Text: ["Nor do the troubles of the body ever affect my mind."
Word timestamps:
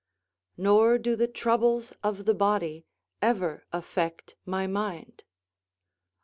["Nor 0.57 0.97
do 0.97 1.15
the 1.15 1.27
troubles 1.27 1.93
of 2.03 2.25
the 2.25 2.33
body 2.33 2.85
ever 3.21 3.67
affect 3.71 4.35
my 4.47 4.65
mind." 4.65 5.23